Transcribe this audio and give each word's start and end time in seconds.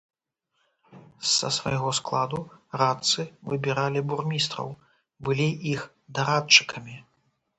Са 1.31 1.49
свайго 1.57 1.91
складу 1.97 2.39
радцы 2.83 3.25
выбіралі 3.53 4.03
бурмістраў, 4.13 4.71
былі 5.27 5.47
іх 5.73 5.85
дарадчыкамі. 6.21 6.95